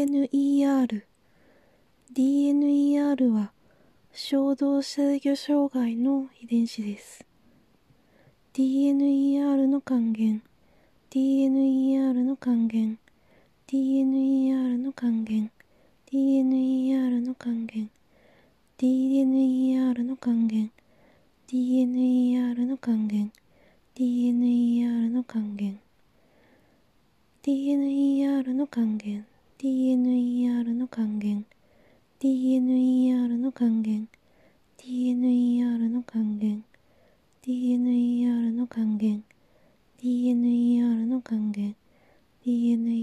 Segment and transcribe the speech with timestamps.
[0.00, 1.02] DNER
[2.14, 3.52] DNER は
[4.14, 7.22] 衝動制御障害の遺伝子です
[8.54, 10.42] DNER の還元
[11.10, 12.98] DNER の還元
[13.68, 15.50] DNER の還元
[16.10, 17.90] DNER の還元
[18.78, 20.70] DNER の還元
[21.46, 23.30] DNER の還元
[23.98, 25.78] DNER の還元
[27.44, 29.26] DNER の還元
[29.62, 31.44] DNER の還元
[32.18, 34.08] DNER の還元
[34.78, 36.64] DNER の還元
[37.44, 39.22] DNER の還元
[40.02, 41.76] DNER の還元
[42.42, 42.99] DNER